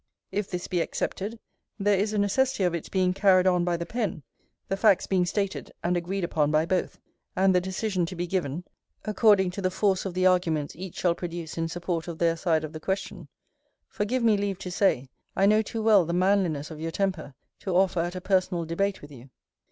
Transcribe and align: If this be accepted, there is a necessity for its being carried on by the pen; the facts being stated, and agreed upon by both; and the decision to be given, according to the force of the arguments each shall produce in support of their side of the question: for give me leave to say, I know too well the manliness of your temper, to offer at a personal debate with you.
If 0.31 0.49
this 0.49 0.67
be 0.67 0.81
accepted, 0.81 1.37
there 1.77 1.99
is 1.99 2.11
a 2.11 2.17
necessity 2.17 2.67
for 2.67 2.75
its 2.75 2.89
being 2.89 3.13
carried 3.13 3.45
on 3.45 3.63
by 3.63 3.77
the 3.77 3.85
pen; 3.85 4.23
the 4.67 4.75
facts 4.75 5.05
being 5.05 5.27
stated, 5.27 5.71
and 5.83 5.95
agreed 5.95 6.23
upon 6.23 6.49
by 6.49 6.65
both; 6.65 6.99
and 7.35 7.53
the 7.53 7.61
decision 7.61 8.07
to 8.07 8.15
be 8.15 8.25
given, 8.25 8.63
according 9.05 9.51
to 9.51 9.61
the 9.61 9.69
force 9.69 10.03
of 10.05 10.15
the 10.15 10.25
arguments 10.25 10.75
each 10.75 10.95
shall 10.95 11.13
produce 11.13 11.55
in 11.55 11.67
support 11.67 12.07
of 12.07 12.17
their 12.17 12.35
side 12.35 12.63
of 12.63 12.73
the 12.73 12.79
question: 12.79 13.27
for 13.89 14.03
give 14.03 14.23
me 14.23 14.37
leave 14.37 14.57
to 14.57 14.71
say, 14.71 15.07
I 15.35 15.45
know 15.45 15.61
too 15.61 15.83
well 15.83 16.03
the 16.03 16.13
manliness 16.13 16.71
of 16.71 16.81
your 16.81 16.89
temper, 16.89 17.35
to 17.59 17.75
offer 17.75 17.99
at 17.99 18.15
a 18.15 18.21
personal 18.21 18.65
debate 18.65 19.03
with 19.03 19.11
you. 19.11 19.29